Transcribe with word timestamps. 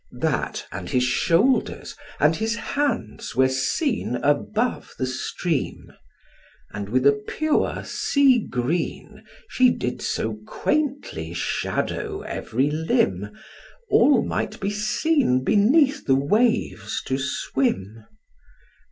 That, 0.19 0.65
and 0.71 0.89
his 0.89 1.03
shoulders, 1.03 1.95
and 2.19 2.35
his 2.35 2.55
hands 2.55 3.35
were 3.35 3.47
seen 3.47 4.15
Above 4.15 4.95
the 4.97 5.05
stream; 5.05 5.93
and 6.71 6.89
with 6.89 7.05
a 7.05 7.11
pure 7.29 7.83
sea 7.85 8.39
green 8.39 9.23
She 9.47 9.69
did 9.69 10.01
so 10.01 10.39
quaintly 10.47 11.35
shadow 11.35 12.21
every 12.21 12.71
limb, 12.71 13.29
All 13.91 14.23
might 14.25 14.59
be 14.59 14.71
seen 14.71 15.43
beneath 15.43 16.07
the 16.07 16.15
waves 16.15 17.03
to 17.03 17.19
swim. 17.19 18.03